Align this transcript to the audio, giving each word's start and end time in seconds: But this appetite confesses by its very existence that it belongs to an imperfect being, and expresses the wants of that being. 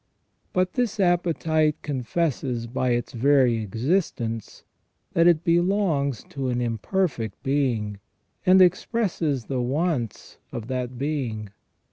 But 0.51 0.73
this 0.73 0.99
appetite 0.99 1.75
confesses 1.83 2.65
by 2.65 2.93
its 2.93 3.13
very 3.13 3.57
existence 3.61 4.63
that 5.13 5.27
it 5.27 5.43
belongs 5.43 6.23
to 6.29 6.47
an 6.49 6.59
imperfect 6.59 7.43
being, 7.43 7.99
and 8.43 8.63
expresses 8.63 9.45
the 9.45 9.61
wants 9.61 10.39
of 10.51 10.65
that 10.69 10.97
being. 10.97 11.49